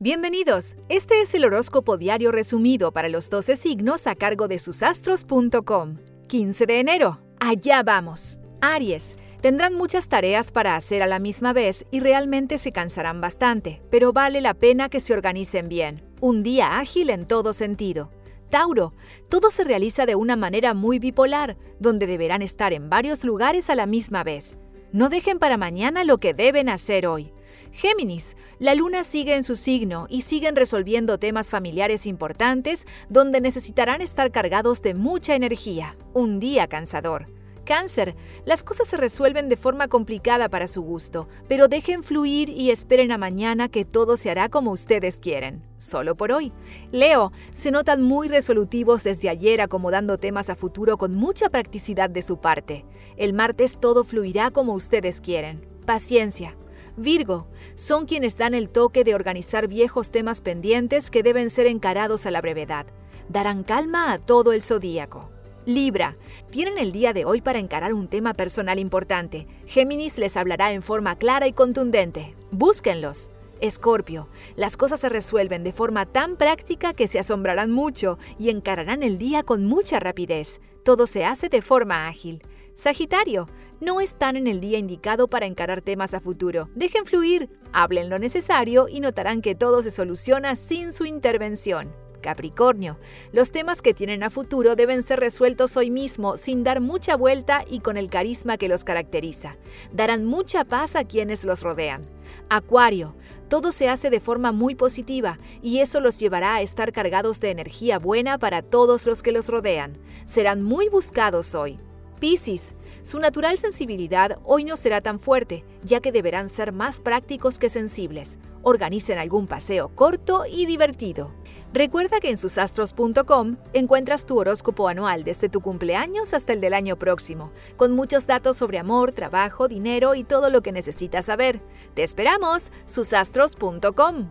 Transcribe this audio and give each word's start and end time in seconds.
Bienvenidos. 0.00 0.76
Este 0.88 1.22
es 1.22 1.34
el 1.34 1.44
horóscopo 1.44 1.96
diario 1.96 2.30
resumido 2.30 2.92
para 2.92 3.08
los 3.08 3.30
12 3.30 3.56
signos 3.56 4.06
a 4.06 4.14
cargo 4.14 4.46
de 4.46 4.60
susastros.com. 4.60 5.96
15 6.28 6.66
de 6.66 6.78
enero. 6.78 7.20
Allá 7.40 7.82
vamos. 7.82 8.38
Aries. 8.60 9.16
Tendrán 9.40 9.74
muchas 9.74 10.08
tareas 10.08 10.52
para 10.52 10.76
hacer 10.76 11.02
a 11.02 11.08
la 11.08 11.18
misma 11.18 11.52
vez 11.52 11.84
y 11.90 11.98
realmente 11.98 12.58
se 12.58 12.70
cansarán 12.70 13.20
bastante, 13.20 13.82
pero 13.90 14.12
vale 14.12 14.40
la 14.40 14.54
pena 14.54 14.88
que 14.88 15.00
se 15.00 15.14
organicen 15.14 15.68
bien. 15.68 16.04
Un 16.20 16.44
día 16.44 16.78
ágil 16.78 17.10
en 17.10 17.26
todo 17.26 17.52
sentido. 17.52 18.12
Tauro, 18.50 18.94
todo 19.28 19.50
se 19.50 19.64
realiza 19.64 20.06
de 20.06 20.14
una 20.14 20.36
manera 20.36 20.74
muy 20.74 21.00
bipolar, 21.00 21.56
donde 21.80 22.06
deberán 22.06 22.42
estar 22.42 22.72
en 22.72 22.88
varios 22.88 23.24
lugares 23.24 23.68
a 23.68 23.74
la 23.74 23.86
misma 23.86 24.22
vez. 24.22 24.58
No 24.92 25.08
dejen 25.08 25.40
para 25.40 25.56
mañana 25.56 26.04
lo 26.04 26.18
que 26.18 26.34
deben 26.34 26.68
hacer 26.68 27.08
hoy. 27.08 27.32
Géminis, 27.72 28.36
la 28.58 28.74
luna 28.74 29.04
sigue 29.04 29.34
en 29.34 29.44
su 29.44 29.56
signo 29.56 30.06
y 30.08 30.22
siguen 30.22 30.56
resolviendo 30.56 31.18
temas 31.18 31.50
familiares 31.50 32.06
importantes 32.06 32.86
donde 33.08 33.40
necesitarán 33.40 34.00
estar 34.00 34.30
cargados 34.30 34.82
de 34.82 34.94
mucha 34.94 35.34
energía. 35.34 35.96
Un 36.14 36.40
día 36.40 36.66
cansador. 36.66 37.26
Cáncer, 37.68 38.16
las 38.46 38.62
cosas 38.62 38.88
se 38.88 38.96
resuelven 38.96 39.50
de 39.50 39.58
forma 39.58 39.88
complicada 39.88 40.48
para 40.48 40.66
su 40.66 40.80
gusto, 40.80 41.28
pero 41.48 41.68
dejen 41.68 42.02
fluir 42.02 42.48
y 42.48 42.70
esperen 42.70 43.12
a 43.12 43.18
mañana 43.18 43.68
que 43.68 43.84
todo 43.84 44.16
se 44.16 44.30
hará 44.30 44.48
como 44.48 44.70
ustedes 44.70 45.18
quieren. 45.18 45.62
Solo 45.76 46.16
por 46.16 46.32
hoy. 46.32 46.50
Leo, 46.92 47.30
se 47.54 47.70
notan 47.70 48.00
muy 48.00 48.28
resolutivos 48.28 49.04
desde 49.04 49.28
ayer 49.28 49.60
acomodando 49.60 50.16
temas 50.16 50.48
a 50.48 50.54
futuro 50.54 50.96
con 50.96 51.14
mucha 51.14 51.50
practicidad 51.50 52.08
de 52.08 52.22
su 52.22 52.40
parte. 52.40 52.86
El 53.18 53.34
martes 53.34 53.76
todo 53.78 54.02
fluirá 54.02 54.50
como 54.50 54.72
ustedes 54.72 55.20
quieren. 55.20 55.68
Paciencia. 55.84 56.56
Virgo, 56.98 57.46
son 57.76 58.06
quienes 58.06 58.36
dan 58.36 58.54
el 58.54 58.70
toque 58.70 59.04
de 59.04 59.14
organizar 59.14 59.68
viejos 59.68 60.10
temas 60.10 60.40
pendientes 60.40 61.12
que 61.12 61.22
deben 61.22 61.48
ser 61.48 61.68
encarados 61.68 62.26
a 62.26 62.32
la 62.32 62.40
brevedad. 62.40 62.86
Darán 63.28 63.62
calma 63.62 64.12
a 64.12 64.18
todo 64.18 64.52
el 64.52 64.62
zodíaco. 64.62 65.30
Libra, 65.64 66.16
tienen 66.50 66.76
el 66.76 66.90
día 66.90 67.12
de 67.12 67.24
hoy 67.24 67.40
para 67.40 67.60
encarar 67.60 67.94
un 67.94 68.08
tema 68.08 68.34
personal 68.34 68.80
importante. 68.80 69.46
Géminis 69.66 70.18
les 70.18 70.36
hablará 70.36 70.72
en 70.72 70.82
forma 70.82 71.16
clara 71.16 71.46
y 71.46 71.52
contundente. 71.52 72.34
Búsquenlos. 72.50 73.30
Escorpio, 73.60 74.28
las 74.56 74.76
cosas 74.76 74.98
se 74.98 75.08
resuelven 75.08 75.62
de 75.62 75.72
forma 75.72 76.06
tan 76.06 76.36
práctica 76.36 76.94
que 76.94 77.06
se 77.06 77.20
asombrarán 77.20 77.70
mucho 77.70 78.18
y 78.38 78.50
encararán 78.50 79.04
el 79.04 79.18
día 79.18 79.44
con 79.44 79.66
mucha 79.66 80.00
rapidez. 80.00 80.60
Todo 80.84 81.06
se 81.06 81.24
hace 81.24 81.48
de 81.48 81.62
forma 81.62 82.08
ágil. 82.08 82.42
Sagitario, 82.78 83.48
no 83.80 84.00
están 84.00 84.36
en 84.36 84.46
el 84.46 84.60
día 84.60 84.78
indicado 84.78 85.26
para 85.26 85.46
encarar 85.46 85.82
temas 85.82 86.14
a 86.14 86.20
futuro. 86.20 86.70
Dejen 86.76 87.06
fluir, 87.06 87.50
hablen 87.72 88.08
lo 88.08 88.20
necesario 88.20 88.86
y 88.88 89.00
notarán 89.00 89.42
que 89.42 89.56
todo 89.56 89.82
se 89.82 89.90
soluciona 89.90 90.54
sin 90.54 90.92
su 90.92 91.04
intervención. 91.04 91.92
Capricornio, 92.22 92.96
los 93.32 93.50
temas 93.50 93.82
que 93.82 93.94
tienen 93.94 94.22
a 94.22 94.30
futuro 94.30 94.76
deben 94.76 95.02
ser 95.02 95.18
resueltos 95.18 95.76
hoy 95.76 95.90
mismo 95.90 96.36
sin 96.36 96.62
dar 96.62 96.80
mucha 96.80 97.16
vuelta 97.16 97.64
y 97.68 97.80
con 97.80 97.96
el 97.96 98.08
carisma 98.10 98.58
que 98.58 98.68
los 98.68 98.84
caracteriza. 98.84 99.56
Darán 99.92 100.24
mucha 100.24 100.64
paz 100.64 100.94
a 100.94 101.02
quienes 101.02 101.44
los 101.44 101.62
rodean. 101.62 102.06
Acuario, 102.48 103.16
todo 103.48 103.72
se 103.72 103.88
hace 103.88 104.08
de 104.08 104.20
forma 104.20 104.52
muy 104.52 104.76
positiva 104.76 105.40
y 105.62 105.80
eso 105.80 105.98
los 105.98 106.16
llevará 106.18 106.54
a 106.54 106.62
estar 106.62 106.92
cargados 106.92 107.40
de 107.40 107.50
energía 107.50 107.98
buena 107.98 108.38
para 108.38 108.62
todos 108.62 109.04
los 109.04 109.24
que 109.24 109.32
los 109.32 109.48
rodean. 109.48 109.98
Serán 110.26 110.62
muy 110.62 110.88
buscados 110.88 111.56
hoy. 111.56 111.80
Piscis, 112.18 112.74
su 113.02 113.18
natural 113.20 113.56
sensibilidad 113.58 114.38
hoy 114.44 114.64
no 114.64 114.76
será 114.76 115.00
tan 115.00 115.18
fuerte, 115.18 115.64
ya 115.82 116.00
que 116.00 116.12
deberán 116.12 116.48
ser 116.48 116.72
más 116.72 117.00
prácticos 117.00 117.58
que 117.58 117.70
sensibles. 117.70 118.38
Organicen 118.62 119.18
algún 119.18 119.46
paseo 119.46 119.88
corto 119.94 120.44
y 120.50 120.66
divertido. 120.66 121.32
Recuerda 121.72 122.18
que 122.20 122.30
en 122.30 122.38
susastros.com 122.38 123.56
encuentras 123.72 124.24
tu 124.26 124.38
horóscopo 124.38 124.88
anual 124.88 125.22
desde 125.22 125.48
tu 125.48 125.60
cumpleaños 125.60 126.32
hasta 126.32 126.52
el 126.52 126.60
del 126.60 126.74
año 126.74 126.98
próximo, 126.98 127.52
con 127.76 127.92
muchos 127.92 128.26
datos 128.26 128.56
sobre 128.56 128.78
amor, 128.78 129.12
trabajo, 129.12 129.68
dinero 129.68 130.14
y 130.14 130.24
todo 130.24 130.50
lo 130.50 130.62
que 130.62 130.72
necesitas 130.72 131.26
saber. 131.26 131.60
Te 131.94 132.02
esperamos, 132.02 132.72
susastros.com. 132.86 134.30